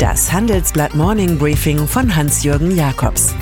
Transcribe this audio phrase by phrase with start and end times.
[0.00, 3.34] Das Handelsblatt Morning Briefing von Hans-Jürgen Jakobs.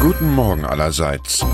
[0.00, 1.46] Guten Morgen allerseits.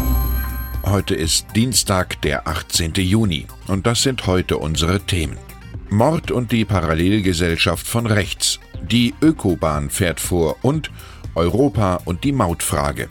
[0.86, 2.94] Heute ist Dienstag, der 18.
[2.94, 3.46] Juni.
[3.66, 5.36] Und das sind heute unsere Themen.
[5.90, 8.58] Mord und die Parallelgesellschaft von rechts.
[8.80, 10.90] Die Ökobahn fährt vor und
[11.34, 13.10] Europa und die Mautfrage.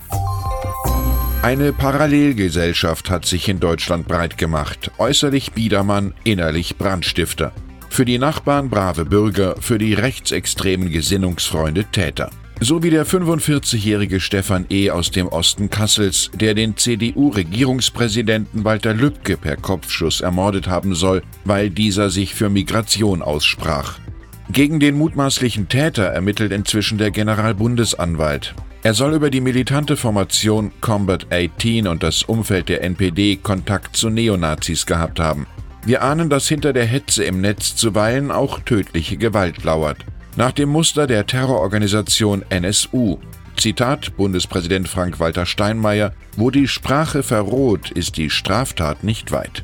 [1.43, 4.89] Eine Parallelgesellschaft hat sich in Deutschland breit gemacht.
[4.97, 7.53] Äußerlich Biedermann, innerlich Brandstifter.
[7.97, 12.29] Für die Nachbarn brave Bürger, für die rechtsextremen Gesinnungsfreunde Täter.
[12.59, 14.91] So wie der 45-jährige Stefan E.
[14.91, 21.71] aus dem Osten Kassels, der den CDU-Regierungspräsidenten Walter Lübcke per Kopfschuss ermordet haben soll, weil
[21.71, 23.97] dieser sich für Migration aussprach.
[24.51, 28.53] Gegen den mutmaßlichen Täter ermittelt inzwischen der Generalbundesanwalt.
[28.83, 34.11] Er soll über die militante Formation Combat 18 und das Umfeld der NPD Kontakt zu
[34.11, 35.47] Neonazis gehabt haben.
[35.87, 39.99] Wir ahnen, dass hinter der Hetze im Netz zuweilen auch tödliche Gewalt lauert.
[40.35, 43.19] Nach dem Muster der Terrororganisation NSU.
[43.55, 49.63] Zitat Bundespräsident Frank-Walter Steinmeier: Wo die Sprache verroht, ist die Straftat nicht weit.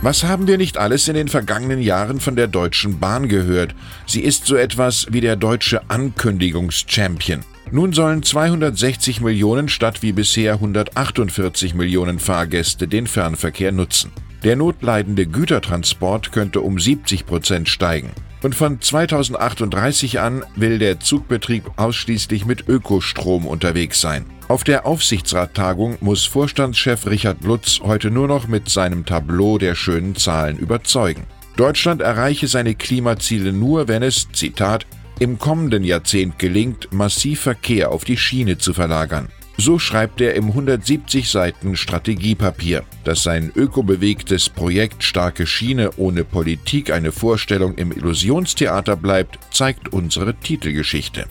[0.00, 3.74] Was haben wir nicht alles in den vergangenen Jahren von der Deutschen Bahn gehört?
[4.06, 7.40] Sie ist so etwas wie der deutsche Ankündigungschampion.
[7.72, 14.12] Nun sollen 260 Millionen statt wie bisher 148 Millionen Fahrgäste den Fernverkehr nutzen.
[14.46, 18.12] Der notleidende Gütertransport könnte um 70 Prozent steigen.
[18.44, 24.24] Und von 2038 an will der Zugbetrieb ausschließlich mit Ökostrom unterwegs sein.
[24.46, 30.14] Auf der Aufsichtsrattagung muss Vorstandschef Richard Lutz heute nur noch mit seinem Tableau der schönen
[30.14, 31.24] Zahlen überzeugen.
[31.56, 34.86] Deutschland erreiche seine Klimaziele nur, wenn es, Zitat,
[35.18, 39.26] im kommenden Jahrzehnt gelingt, massiv Verkehr auf die Schiene zu verlagern.
[39.58, 42.84] So schreibt er im 170 Seiten Strategiepapier.
[43.04, 50.34] Dass sein ökobewegtes Projekt Starke Schiene ohne Politik eine Vorstellung im Illusionstheater bleibt, zeigt unsere
[50.34, 51.26] Titelgeschichte.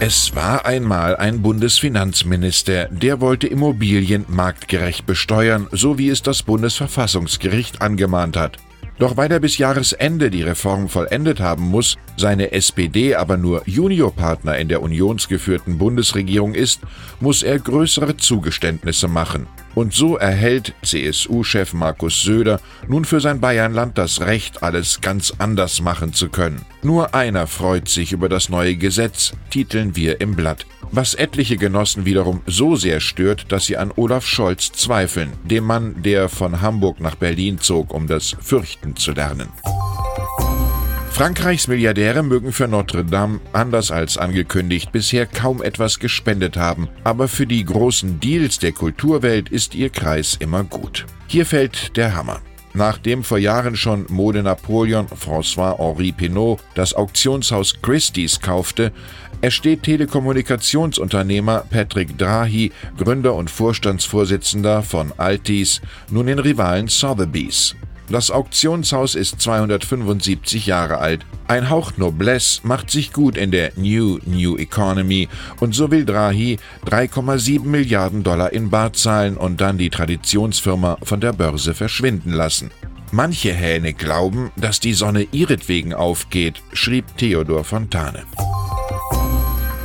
[0.00, 7.80] Es war einmal ein Bundesfinanzminister, der wollte Immobilien marktgerecht besteuern, so wie es das Bundesverfassungsgericht
[7.80, 8.58] angemahnt hat.
[9.02, 14.56] Doch weil er bis Jahresende die Reform vollendet haben muss, seine SPD aber nur Juniorpartner
[14.58, 16.82] in der unionsgeführten Bundesregierung ist,
[17.18, 19.48] muss er größere Zugeständnisse machen.
[19.74, 25.80] Und so erhält CSU-Chef Markus Söder nun für sein Bayernland das Recht, alles ganz anders
[25.80, 26.64] machen zu können.
[26.82, 32.04] Nur einer freut sich über das neue Gesetz, titeln wir im Blatt was etliche Genossen
[32.04, 37.00] wiederum so sehr stört, dass sie an Olaf Scholz zweifeln, dem Mann, der von Hamburg
[37.00, 39.48] nach Berlin zog, um das Fürchten zu lernen.
[41.22, 47.28] Frankreichs Milliardäre mögen für Notre Dame, anders als angekündigt, bisher kaum etwas gespendet haben, aber
[47.28, 51.06] für die großen Deals der Kulturwelt ist ihr Kreis immer gut.
[51.28, 52.40] Hier fällt der Hammer.
[52.74, 58.90] Nachdem vor Jahren schon Mode Napoleon François-Henri Pinault das Auktionshaus Christie's kaufte,
[59.42, 67.76] ersteht Telekommunikationsunternehmer Patrick Drahi, Gründer und Vorstandsvorsitzender von Altis, nun den Rivalen Sotheby's.
[68.12, 71.24] Das Auktionshaus ist 275 Jahre alt.
[71.48, 75.30] Ein Hauch Noblesse macht sich gut in der New New Economy
[75.60, 81.22] und so will Drahi 3,7 Milliarden Dollar in Bar zahlen und dann die Traditionsfirma von
[81.22, 82.70] der Börse verschwinden lassen.
[83.12, 88.24] Manche Hähne glauben, dass die Sonne ihretwegen aufgeht, schrieb Theodor Fontane.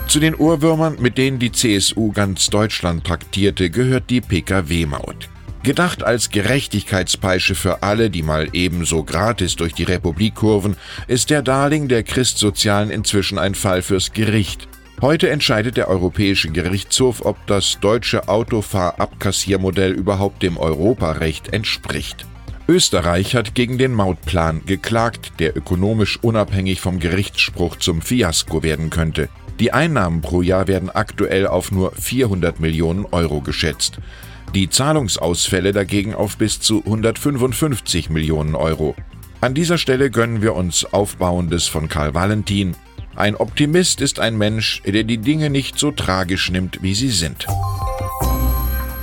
[0.10, 5.30] Zu den Ohrwürmern, mit denen die CSU ganz Deutschland traktierte, gehört die Pkw-Maut.
[5.68, 10.78] Gedacht als Gerechtigkeitspeitsche für alle, die mal ebenso gratis durch die Republik kurven,
[11.10, 14.70] ist der Darling der Christsozialen inzwischen ein Fall fürs Gericht.
[15.02, 22.26] Heute entscheidet der Europäische Gerichtshof, ob das deutsche Autofahrabkassiermodell überhaupt dem Europarecht entspricht.
[22.70, 29.28] Österreich hat gegen den Mautplan geklagt, der ökonomisch unabhängig vom Gerichtsspruch zum Fiasko werden könnte.
[29.60, 34.00] Die Einnahmen pro Jahr werden aktuell auf nur 400 Millionen Euro geschätzt
[34.54, 38.96] die Zahlungsausfälle dagegen auf bis zu 155 Millionen Euro.
[39.40, 42.76] An dieser Stelle gönnen wir uns Aufbauendes von Karl Valentin.
[43.16, 47.48] Ein Optimist ist ein Mensch, der die Dinge nicht so tragisch nimmt, wie sie sind.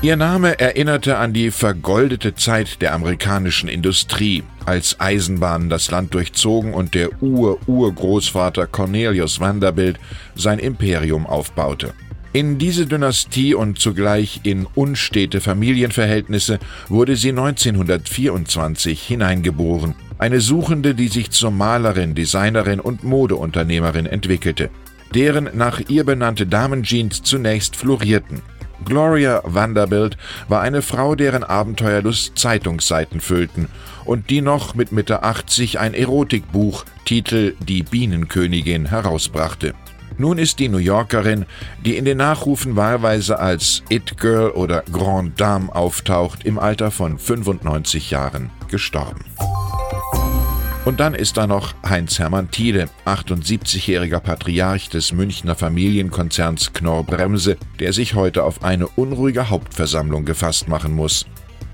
[0.03, 6.75] Ihr Name erinnerte an die vergoldete Zeit der amerikanischen Industrie, als Eisenbahnen das Land durchzogen
[6.75, 9.99] und der Ur-Urgroßvater Cornelius Vanderbilt
[10.35, 11.95] sein Imperium aufbaute.
[12.35, 16.59] In diese Dynastie und zugleich in unstete Familienverhältnisse
[16.89, 24.71] wurde sie 1924 hineingeboren, eine Suchende, die sich zur Malerin, Designerin und Modeunternehmerin entwickelte,
[25.15, 28.43] deren nach ihr benannte Damenjeans zunächst florierten.
[28.85, 30.17] Gloria Vanderbilt
[30.49, 33.69] war eine Frau, deren Abenteuerlust Zeitungsseiten füllten
[34.05, 39.73] und die noch mit Mitte 80 ein Erotikbuch Titel Die Bienenkönigin herausbrachte.
[40.17, 41.45] Nun ist die New Yorkerin,
[41.85, 47.19] die in den Nachrufen wahlweise als It Girl oder Grande Dame auftaucht, im Alter von
[47.19, 49.25] 95 Jahren gestorben.
[50.85, 57.95] Und dann ist da noch Heinz-Hermann Thiele, 78-jähriger Patriarch des Münchner Familienkonzerns Knorr Bremse, der
[57.95, 61.25] sich heute auf eine unruhige Hauptversammlung gefasst machen muss.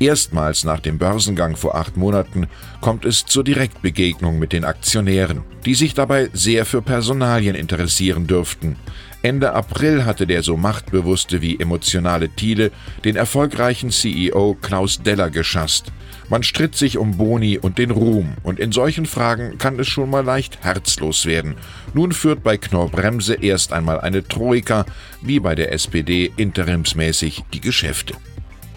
[0.01, 2.49] Erstmals nach dem Börsengang vor acht Monaten
[2.81, 8.77] kommt es zur Direktbegegnung mit den Aktionären, die sich dabei sehr für Personalien interessieren dürften.
[9.21, 12.73] Ende April hatte der so machtbewusste wie emotionale Thiele
[13.05, 15.93] den erfolgreichen CEO Klaus Deller geschasst.
[16.31, 20.09] Man stritt sich um Boni und den Ruhm, und in solchen Fragen kann es schon
[20.09, 21.57] mal leicht herzlos werden.
[21.93, 24.87] Nun führt bei Knorr Bremse erst einmal eine Troika,
[25.21, 28.15] wie bei der SPD interimsmäßig die Geschäfte.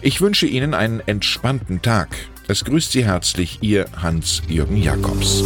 [0.06, 2.14] Ich wünsche Ihnen einen entspannten Tag.
[2.46, 5.42] Es grüßt Sie herzlich Ihr Hans-Jürgen Jakobs.